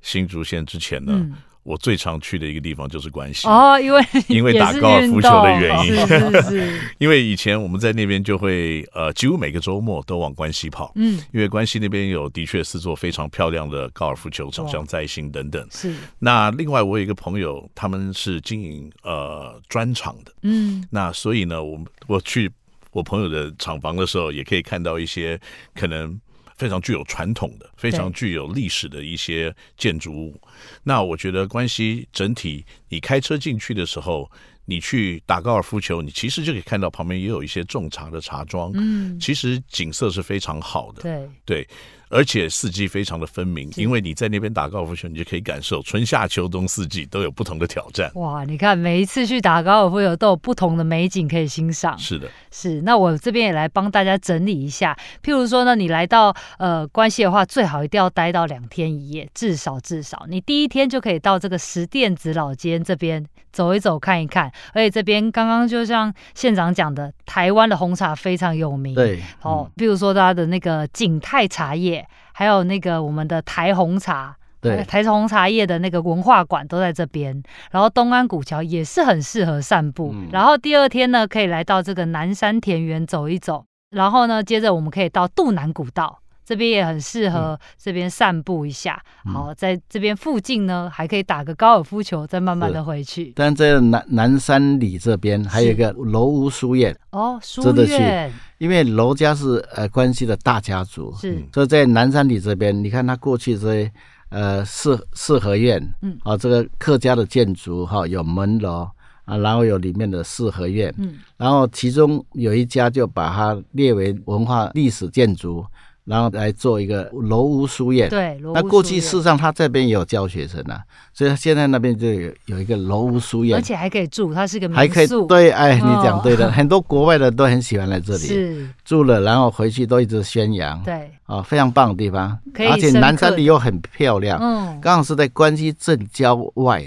[0.00, 1.12] 新竹县之前呢。
[1.16, 1.34] 嗯
[1.66, 6.80] 我最常去的一个地方就是关西哦，因为 因为打高尔夫球的原因，是是是。
[6.98, 15.66] 因为以前我们在那边就会呃，几乎每个周末都往关西跑，嗯，因为关西那边有的确是座非常漂亮的高尔夫球场，像在兴等等。
[15.72, 15.92] 是。
[16.20, 22.48] 那另外我有一个朋友，他们是经营呃砖厂的，嗯，那所以呢，我我去
[22.92, 25.40] 我朋友的厂房的时候，也可以看到一些
[25.74, 26.16] 可能。
[26.56, 30.40] 非常具有传统的、非常具有历史的一些建筑物。
[30.82, 34.30] 那我觉得关西整体，你开车进去的时候，
[34.64, 38.72] 你去打高尔夫球，你其实就可以看到旁边也有一些种茶的茶庄。
[38.74, 41.02] 嗯，其实景色是非常好的。
[41.02, 41.68] 对对。
[42.08, 48.10] 而且四季非常的分明，因为你在那边打高尔夫球，你就可以感受春夏秋冬四季都有不同的挑战。
[48.14, 51.98] 哇，你看每一次去打高尔夫球都有不同的美景可以欣赏。
[51.98, 52.80] 是的，是。
[52.82, 60.26] 那我这边也来帮大家整理一下，譬如说呢，你来到呃关西的话，最好一定要待到两天一夜，至少至少。
[60.28, 68.94] 你第一天就可以到这个石殿子老街这边走一走看一看，而且这边刚刚就像县长讲的，台湾的红茶非常有名。
[68.94, 71.95] 对，哦，譬如说它的那个景泰茶叶。
[72.38, 77.42] 还有那个我们的台红茶，对，台红茶叶的那个文化馆都在这边。
[77.70, 80.10] 然后东安古桥也是很适合散步。
[80.12, 83.64] 嗯、然后第二天呢，可以来到这个南山田园走一走。
[83.88, 86.18] 然后呢，接着我们可以到杜南古道。
[86.46, 89.02] 这边也很适合这边散步一下。
[89.24, 93.32] 嗯、好，在这边附近呢，还可以打个高尔夫球，再慢慢的回去。
[93.34, 96.96] 但在南南山里这边还有一个楼屋书院。
[97.10, 103.92] 哦，书院，因为楼家是呃关系的大家族，是，所以在南山里这边，你看他过去这些
[104.28, 108.88] 呃四四合院，嗯，啊，这个客家的建筑哈、哦，有门楼
[109.24, 115.66] 啊，然后有里面的四合院，嗯，然后其中有一家就把它列为文化历史建筑。
[116.06, 120.80] 然后来做一个楼屋书院，对，那过去事实上他这边也有教学生啊，
[121.12, 128.68] 所以现在那边就有有一个楼屋书院，而且还可以住，它是个还可以对，哎，你讲对的，哦、很多国外的都很喜欢来这里，是。
[128.84, 136.84] 住了，然后回去都一直宣扬，对，啊、哦，非常棒的地方，可以而且南山里又很漂亮，嗯，刚好是在关西镇郊外，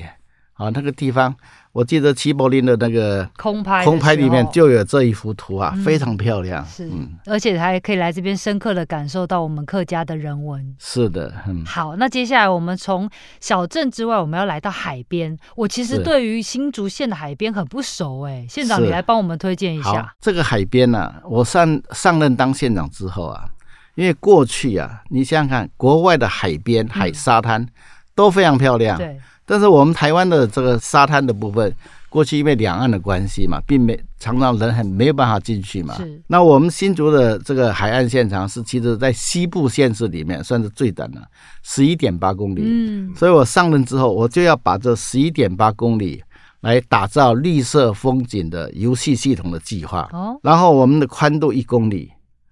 [0.53, 1.36] 啊，那个地方。
[1.71, 6.65] 我记得齐柏林的那个空拍空拍里面就有这一幅图啊，嗯、非常漂亮。
[6.65, 10.75] 是，嗯、而且还可以来这边深刻的感受到我们客家的人文。
[10.79, 11.63] 是的，嗯。
[11.63, 13.08] 好，那接下来我们从
[13.39, 15.38] 小镇之外，我们要来到海边。
[15.55, 20.12] 我其实对于新竹县的海边很不熟哎、欸，县长你来帮我们推荐一下。
[20.19, 23.45] 这个海边呢、啊，我上上任当县长之后啊，
[23.93, 27.67] 因为过去啊，你想想看，国外的海边海沙滩
[28.15, 28.97] 都非常漂亮。
[28.97, 29.19] 嗯、对。
[29.50, 31.76] 但是我们台湾的这个沙滩的部分，
[32.08, 35.96] 过去因为两岸的关系嘛，并没常常人很没有办法进去嘛。
[35.96, 36.22] 是。
[36.28, 41.28] 那我们新竹的这个海岸线长是其实在西部县市里面算是最短的，
[41.64, 42.62] 十一点八公里。
[42.64, 43.12] 嗯。
[43.16, 46.22] 所以我上任之后，我就要把这十一点八公里
[46.62, 50.08] 来打造绿色风景的游戏系统的计划。
[50.14, 50.40] 哦。
[50.44, 52.12] 然后我们的宽度一公里，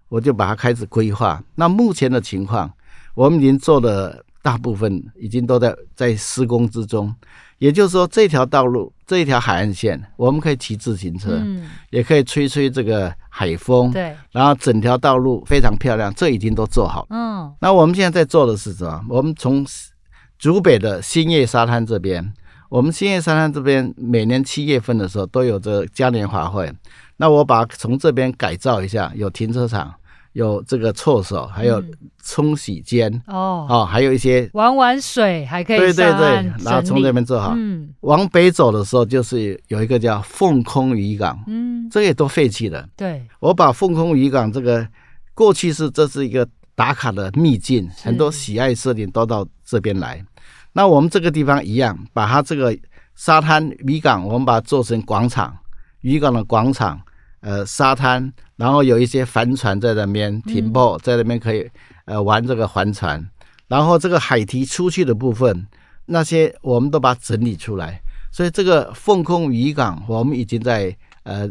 [0.10, 1.40] 我就把它开始规划。
[1.54, 2.72] 那目前的情况，
[3.14, 4.24] 我们已经做了。
[4.42, 7.14] 大部分已经都在在施工之中，
[7.58, 17.06] 也就是说，这条道路这一条海岸线，我们可以骑自行车，嗯，也可以吹吹这个海风，对，然后整条道路非常漂亮，这已经都做好。
[17.10, 19.04] 嗯，那我们现在在做的是什么？
[19.10, 19.66] 我们从
[20.40, 22.34] 竹北的兴业沙滩这边，
[22.70, 26.72] 我们兴业沙滩这边每年七月份的时候都有这个嘉年华会，
[27.18, 29.94] 那我把从这边改造一下，有停车场。
[30.38, 31.84] 有这个厕所，还有
[32.24, 36.28] 冲洗间、嗯、哦，哦，还有一些玩玩水，还可以对对对，
[36.64, 37.56] 然后从这边做好。
[37.58, 42.88] 嗯，往北走的时候，就是有一个叫凤空渔港，嗯，这个也都废弃了。
[42.96, 44.88] 对，我把凤空渔港这个
[45.34, 50.24] 过去是这是一个打卡的秘境，很多喜爱摄影都到这边来。
[50.72, 52.78] 那我们这个地方一样，把它这个
[53.16, 55.58] 沙滩渔港，我们把它做成广场，
[56.02, 57.02] 渔港的广场。
[57.42, 61.70] 呃，沙滩，然后有一些帆船在那边停泊，在那边可以
[62.06, 63.24] 呃玩这个帆船，
[63.68, 65.68] 然后这个海堤出去的部分，
[66.08, 68.02] 那些我们都把它整理出来。
[68.32, 71.48] 所以这个凤空渔港，我们已经在呃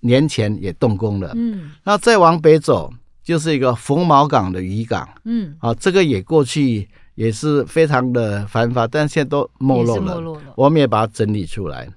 [0.00, 1.32] 年前也动工了。
[1.36, 5.08] 嗯，那再往北走，就是一个冯毛港的渔港。
[5.24, 10.16] 嗯，啊，这个也过去也是非常的繁华，但现在都没落了。
[10.16, 10.42] 没落了。
[10.56, 11.88] 我们也把它整理出来。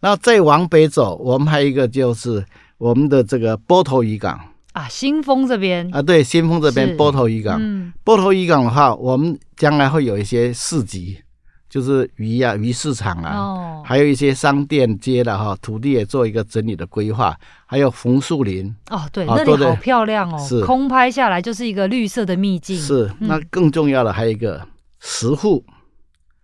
[0.00, 2.44] 那再往北走，我们还有一个就是。
[2.80, 4.40] 我们的这个波头渔港。
[4.72, 5.86] 啊，新丰这边。
[5.92, 11.18] 啊，对，新丰这边波头渔港，嗯，波头渔港的话，我们将来会有一些市集，
[11.68, 18.74] 就是鱼啊，鱼市场啊，哦，还有一些商店街的哈，土地也做一个整理的规划，还有红树林。
[18.88, 20.64] 哦，对，那里好漂亮哦，是。
[20.64, 24.64] 空拍下来就是一个绿色的秘境，是，那更重要的还有一个
[25.00, 25.62] 石沪。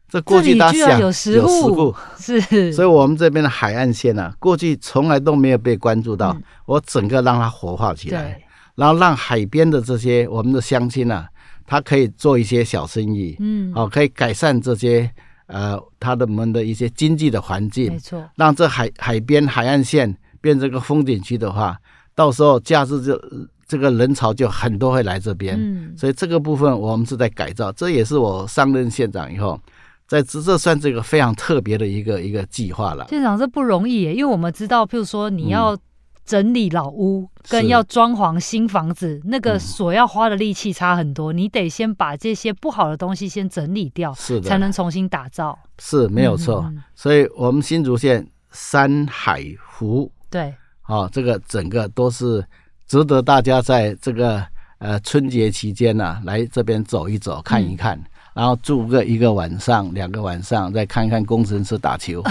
[0.09, 8.41] 这过去大家想有事故，是，所以我们这边的海岸线呢、啊，过去从来都没有被关注到，嗯、我整个让它活化起来，
[8.77, 11.29] 然后让海边的这些我们的乡亲啊，
[11.67, 15.11] 他可以做一些小生意，嗯，好、哦，可以改善这些
[15.47, 21.77] 呃他的们的一些经济的环境，没错，让这海海边海岸线变成个风景区的话，
[22.15, 23.21] 到时候假日就
[23.67, 25.59] 这个人潮就很多会来这边。
[25.59, 29.61] 嗯，所以这个部分我们是在改造，这也是我上任县长以后，
[30.07, 33.07] 在这这算这个非常特别的一个一个计划了。
[33.09, 35.77] 县长这不容易耶，因为我们知道，譬如说你要
[36.25, 41.33] 整理老屋，跟要装潢新房子，那个所要花的力气差很多。
[41.33, 45.59] 你得先把这些不好的东西先整理掉，是的，才能重新打造。
[45.79, 50.55] 是没有错，所以我们新竹县山海湖，对，
[50.87, 52.45] 哦，这个整个都是
[52.87, 54.45] 值得大家在这个
[54.79, 57.97] 呃春节期间呢、啊、来这边走一走，看一看。
[57.99, 58.05] 嗯
[58.37, 62.23] 然后住个一个晚上，两个晚上，再看看工程师打球。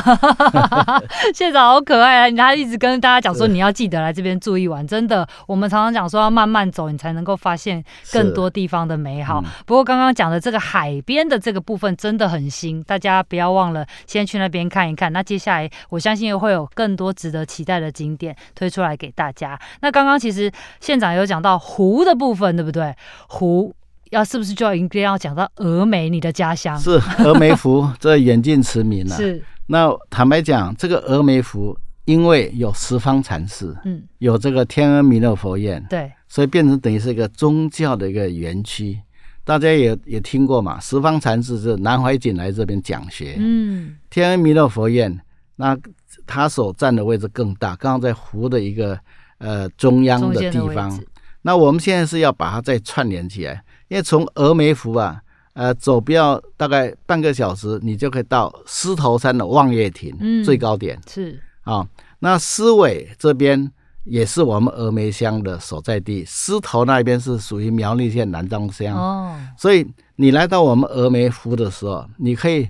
[1.33, 2.31] 县长好可爱啊！
[2.37, 4.85] 他一直跟大家讲说，你要记得来这边住一晚。
[4.85, 9.41] 真的，我们常常讲说要慢慢走，你才能够发现更多地方的美好。
[9.43, 15.11] 嗯、不过刚刚讲的这个海边的这个部分真的很新，大家不要忘了先去那边看一看。
[15.11, 19.59] 那接下来我相信会有更多值得期待的景点推出来给大家。
[19.81, 22.95] 那刚刚其实县长有讲到湖的部分，对不对？
[23.27, 23.73] 湖。
[24.11, 29.15] 要是不是就要应该要讲到峨眉，你的家乡是峨眉湖，这远近驰名了。
[29.17, 38.99] 是，那坦白讲，这个峨眉湖因为有十方禅寺，嗯，有这个天恩弥勒佛院，对，所以变成等于是一个宗教的一个园区。
[39.43, 45.19] 大家也也听过嘛，十方禅寺是南怀瑾来这边讲学，嗯，天恩弥勒佛院，
[45.55, 45.77] 那
[46.25, 48.99] 他所占的位置更大，刚好在湖的一个
[49.37, 50.99] 呃中央的地方。
[51.43, 53.63] 那我们现在是要把它再串联起来。
[53.87, 55.21] 因为从峨眉湖啊，
[55.53, 61.87] 呃，走不要大概半个小时，你就可以到狮头山的望月亭，嗯，最高点是啊、哦。
[62.19, 63.71] 那狮尾这边
[64.03, 69.37] 也是我们峨眉乡的所在地，狮头那边是属于苗栗县南庄乡哦。
[69.57, 72.67] 所以你来到我们峨眉湖的时候，你可以，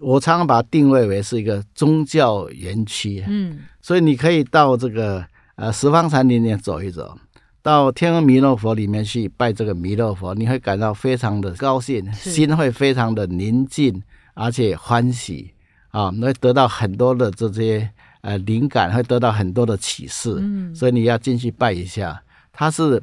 [0.00, 5.24] 我常常把它定位为是一个宗教园区，嗯，所以你可以到这个
[5.56, 7.16] 呃十方禅林里面走一走。
[7.64, 14.02] 到天恩弥勒佛里面去拜这个弥勒佛，你会感到非常的高兴，心会非常的宁静，
[14.34, 15.50] 而且欢喜
[15.88, 17.88] 啊，你会得到很多的这些
[18.20, 20.36] 呃灵感，会得到很多的启示。
[20.38, 22.22] 嗯，所以你要进去拜一下。
[22.52, 23.02] 他是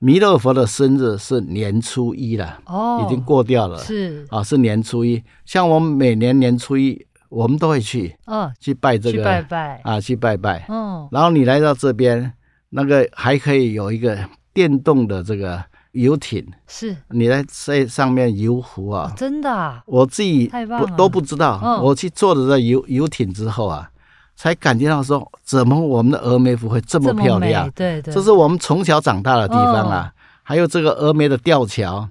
[0.00, 5.22] 弥勒佛的生日是年初一了，哦，已经过掉了，是啊，是年初一。
[5.44, 10.66] 像我们每年年初一，我们都会去，哦，去拜这个，去拜拜啊，去拜拜。
[10.68, 12.32] 哦，然后你来到这边。
[12.70, 14.18] 那个还可以有一个
[14.54, 19.10] 电动的这个游艇，是你在在上面游湖啊？
[19.12, 19.82] 哦、真的啊？
[19.86, 23.90] 我自己不都不知道，哦、我去坐着这游游艇之后啊，
[24.36, 27.70] 才感觉到说，怎么我们的峨眉湖会这么漂亮？
[27.72, 32.08] 对对，这是我们从小长大的地方啊，哦、还有这个峨眉的吊桥，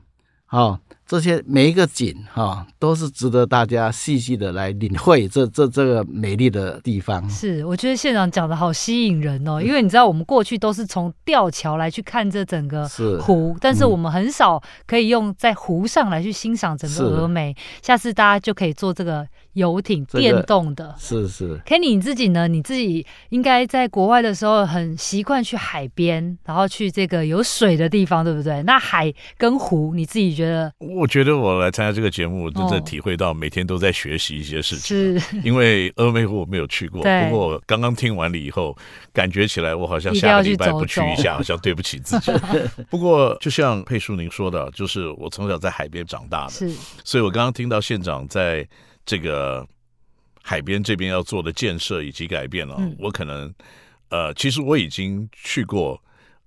[0.50, 0.80] 哦。
[1.10, 7.28] 这些每一个景哈、哦，都是值得大家细细的来领会这这这个美丽的地方。
[7.28, 12.88] 是，我觉得县长讲的好吸引人哦，因为你知道我们过去都是从吊桥来去看这整个
[13.22, 17.56] 湖，是但是我们很少可以用在湖上来去欣赏整个峨眉。
[17.82, 19.28] 下次大家就可以做这个
[19.60, 20.96] 游艇，电动的。
[20.98, 21.60] 是是。
[21.68, 22.48] Kenny 你自己呢？
[22.48, 28.64] 你自己应该在国外的时候很习惯去海边，然后去这个有水的地方，对不对？
[28.64, 30.74] 那海跟湖，你自己觉得？
[30.80, 35.20] 我觉得我来参加这个节目，真正体会到每天都在学习一些事情。
[35.20, 38.76] 是，因为峨眉湖我没有去过，不过刚刚听完了以后，
[39.14, 42.32] 感觉起来我好像下个礼拜不去一下，好像对不起自己。
[42.90, 46.72] 不过就像佩叔您说的，就是我从小在海边长大的，是，
[47.04, 48.66] 所以我刚刚听到县长在
[49.10, 49.66] 这个
[50.44, 53.52] 海边这边要做的建设以及改变了，我可能
[54.10, 56.00] 呃，其实我已经去过。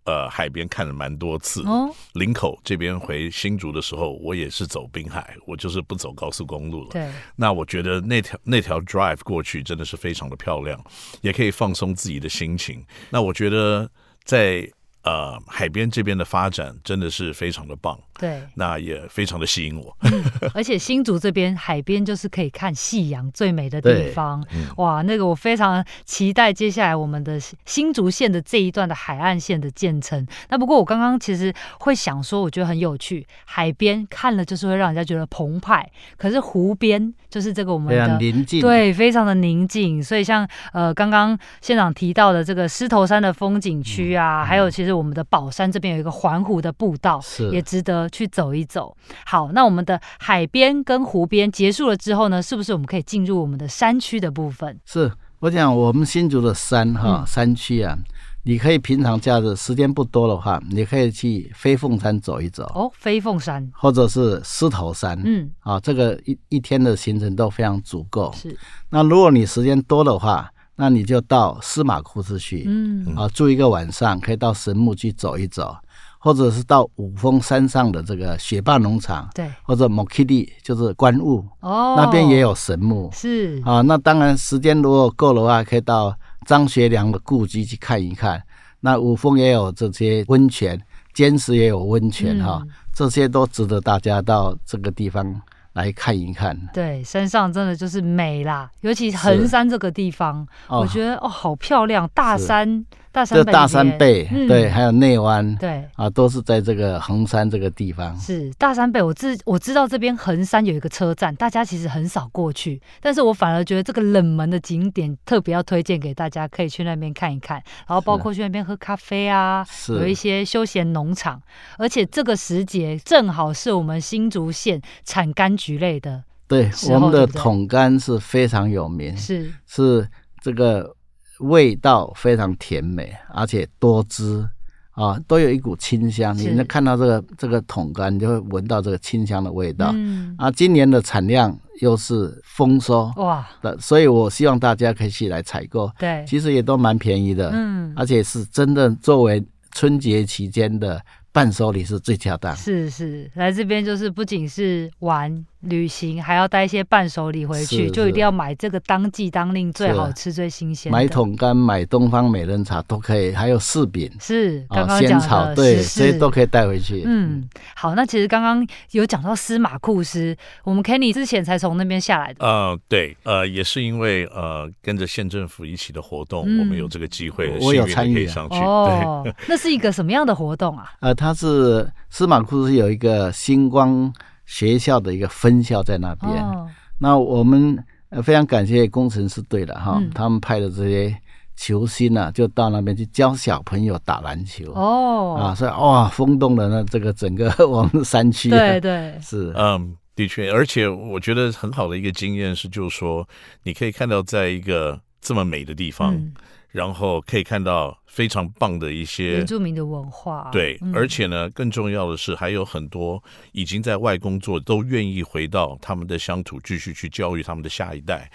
[0.05, 1.62] 呃，海边看了蛮多次。
[1.62, 6.88] 哦，林口这边回新竹的时候，我也是走滨海，我就是不走高速公路了。
[6.90, 10.85] 对，那我觉得那条那条 drive 过去真的是非常的漂亮，
[11.20, 12.85] 也可以放松自己的心情。
[13.11, 13.88] 那我觉得
[14.25, 14.68] 在。
[15.05, 19.97] 呃，海边这边的发展真的是非常的棒，对，那也非常的吸引我。
[20.03, 20.23] 嗯、
[20.55, 27.37] 而且新竹这边海边就是可以看夕阳最美的地方，嗯、哇，那个我非常期待接下来我们的
[27.67, 30.25] 新竹县的这一段的海岸线的建成。
[30.51, 40.00] 那不过我刚刚其实会想说，我觉得很有趣，海边看了就是会让人家觉得澎湃，可是湖边就是这个我们的宁静，对，非常的宁静。
[40.00, 44.92] 所以像呃刚刚县长提到的这个狮头山的风景区啊，嗯、还有其实。
[44.93, 48.95] 我们的宝山这边有一个环湖的步道，是也值得去走一走。
[49.25, 54.79] 好，那我们的海边跟湖边结束了之后呢，是不是我们可以进入我们的山区的部分？
[54.85, 57.97] 是我讲我们新竹的山哈、嗯、山区啊，
[58.45, 68.33] 你可以平常假日时间不多的话，你可以去飞凤山走一走哦，飞凤山或者是狮头山，嗯啊，这个一一天的行程都非常足够。
[68.37, 68.57] 是，
[68.90, 70.52] 那如果你时间多的话。
[70.75, 75.77] 那你就到司马库斯去，嗯，啊，住一个晚上，可以到神木去走一走，
[76.18, 83.62] 或者是到五峰山上的这个雪霸农场，对，或者莫基地，就是观雾，哦，那边也有神木，是。
[83.64, 86.16] 啊，那当然时间如果够的话，可以到
[86.46, 88.42] 张学良的故居去看一看。
[88.81, 90.81] 那五峰也有这些温泉，
[91.14, 95.40] 尖石也有温泉哈、嗯，这些都值得大家到这个地方
[95.73, 96.58] 来看一看。
[96.73, 102.85] 对，山上真的就是美啦，尤其横山这个地方，我觉得哦，好漂亮，大山。
[103.13, 105.85] 大山大山背，嗯、对，还有内湾，对。
[105.96, 108.19] 啊，都是在这个横山这个地方。
[108.19, 121.40] 是大山背，我知我知道这边横山有一个车站，大家其实很少过去，但是我反而觉得这个冷门的景点特别要推荐给大家，可以去那边看一看，然后包括去那边喝咖啡啊，有一些休闲农场，
[121.77, 129.52] 而且这个时节正好是我们新竹县产柑橘类的，对，我们的桶柑是非常有名，是。
[129.67, 130.08] 是
[130.40, 130.96] 这个。
[131.43, 134.49] 味道非常甜美，而且多汁
[134.93, 136.37] 啊，都有一股清香。
[136.37, 139.90] 你能看到这个这个桶干，你就会闻到这个清香的味道。
[139.95, 143.47] 嗯啊，今年的产量又是丰收哇，
[143.81, 145.90] 所以我希望大家可以去来采购。
[145.99, 151.01] 对，其实也都蛮便宜的，嗯，而且是真的作为春节期间的
[151.33, 152.55] 伴手礼是最恰当。
[152.57, 155.45] 是是，来这边就是不仅是玩。
[155.63, 160.98] 旅行还要带一些伴手礼回去，就一定要买这个当季当令最好吃、最新鲜的。
[160.98, 167.04] 买桶柑、买东方美人茶都可以，还有柿饼是刚刚讲的对，这些都可以带回去。
[167.06, 172.44] 嗯，好，那其实刚刚有讲到司马库斯，我们 Kenny 之前才从那边下来的。
[172.44, 178.56] 呃，对，呃，也是因为呃跟着县政府一起的活动，嗯、我们有这个机会，我有参与上去。
[178.56, 180.92] 哦，对，那是一个什么样的活动啊？
[181.00, 184.13] 呃，它是司马库斯有一个星光。
[184.47, 186.69] 学校的一个分校在那边，哦、
[186.99, 187.83] 那我们
[188.23, 191.17] 非常感谢工程师队的哈，嗯、他们派的这些
[191.57, 194.73] 球星呢、啊，就到那边去教小朋友打篮球。
[194.73, 199.19] 哦，啊，所以哇，风动了那这个整个 我们山区、啊，对对。
[199.21, 203.27] 是，嗯，的确，而且我觉得很好的一个经验是，就是说
[203.63, 206.15] 你可以看到在一个这么美的地方。
[206.15, 206.33] 嗯
[206.73, 218.31] 然后可以看到非常棒的一些原住民的文化，对，嗯、而且呢，更重要的是，还有很多已经在外工作，都愿意回到他们的乡土，继续去教育他们的下一代。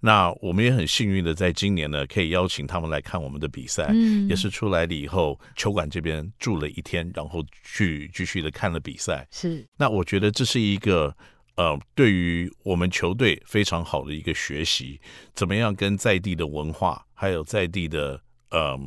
[0.00, 9.26] 那我们也很幸运的，在今年呢，可以邀请他们来看我们的比赛，嗯，也是出来了以后，球馆这边住了一天，然后去继续的看了比赛。
[9.30, 11.14] 是，那我觉得这是一个。
[11.56, 15.00] 呃，对于我们球队非常好的一个学习，
[15.34, 18.78] 怎么样跟在地的文化还有在地的呃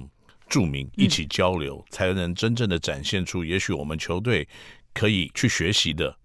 [0.49, 4.47] 著名一起交流，嗯，才能真正的展现出，也许我们球队
[4.93, 6.17] 可以去学习的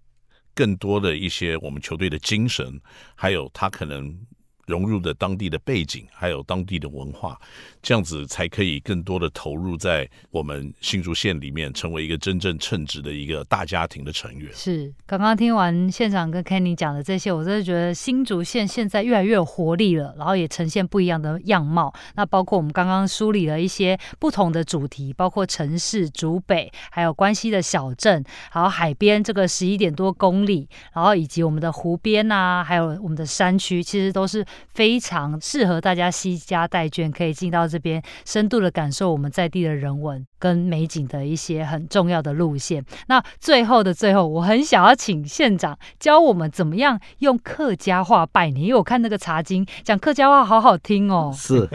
[0.53, 2.81] 更多的一些我们球队的精神，
[3.15, 4.19] 还有他可能。
[4.71, 7.37] 融入的当地的背景，还有当地的文化，
[7.81, 14.49] 这样子才可以更多的投入在我们新竹县里面，成为一个真正称职的一个大家庭的成员。
[14.53, 21.93] 是，刚刚听完县长跟 Kenny 讲的这些，我真的觉得新竹县现在越来越有活力了，然后也呈现不一样的样貌。
[22.15, 34.45] 那包括我们刚刚梳理了一些不同的主题，包括城市、竹北，还有关西的小镇，还有海边这个十一点多公里，然后以及我们的湖边啊，还有我们的山区，其实都是。
[34.73, 42.83] 非常适合大家惜家带眷，可以进到这边，深度的感受我们在地的人文跟美景的一些很重要的路线。
[43.07, 51.33] 那最后的最后，我很想要请县长教我们怎么样用客家话拜年，因为我看那个茶经讲客家话好好听哦。
[51.35, 51.69] 是，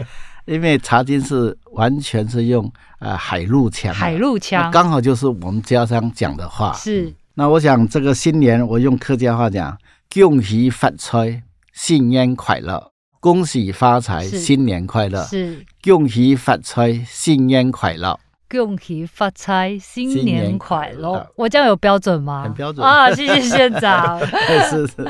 [0.45, 6.73] 因为茶经是完全是用呃海陆腔，海陆腔刚好就是我们家乡讲的话。
[6.73, 9.77] 是，那我想这个新年我用客家话讲，
[10.13, 11.43] 恭喜发财。
[11.79, 15.63] 新年快乐，恭喜发财，新年快乐，是。
[15.83, 18.19] 恭喜发财，新年快乐。
[18.49, 21.27] 恭喜发财，新年快乐！
[21.35, 22.43] 我这样有标准吗？
[22.43, 23.11] 很标准啊！
[23.11, 24.17] 谢谢县长。
[24.69, 25.05] 是是。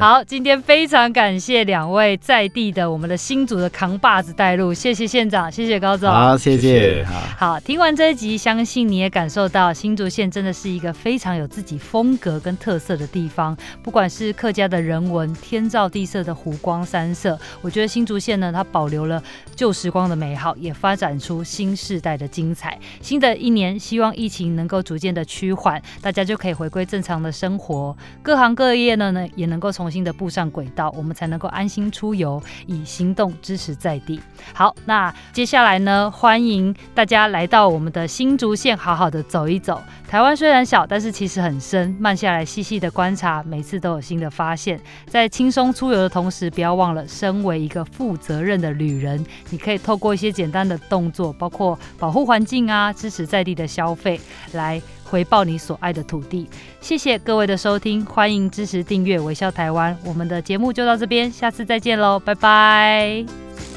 [0.00, 6.10] 好，今天非常感谢两位在地的我们的新竹的扛把子带路，谢谢县长，谢谢高总。
[6.10, 7.06] 好，谢谢。
[7.38, 13.56] 好，听完这一集，相信你也感受到新竹县真的是一个非常有自己风格跟特色的地方。
[13.84, 19.22] 不管是客家的人文、天造地设的湖光山色，我觉得新竹县呢，它保留了
[19.54, 22.63] 旧时光的美好，也发展出新世代的精彩。
[22.64, 22.78] 彩。
[23.02, 34.18] 新的一年，希望疫情能够逐渐的趋缓，大家就可以回归正常的生活，各行各业呢呢也能够重新的步上轨道，我们才能够安心出游，以行动支持在地。
[34.54, 39.82] 好，那接下来呢，欢迎大家来到我们的新竹县，好好的走一走。
[40.06, 44.80] 台湾虽然小，但是其实很深，慢下来细细的观察，每次都有新的发现。
[45.08, 54.20] 在轻松出游的同时，不要忘了，身为一个负责任的旅人，你可以透过一些简单的动作，包括保护环境境啊，支持在地的消费，
[54.52, 56.48] 来回报你所爱的土地。
[56.80, 59.96] 谢谢各位的收听，欢迎支持订阅微笑台湾。
[60.04, 63.73] 我们的节目就到这边，下次再见喽，拜拜。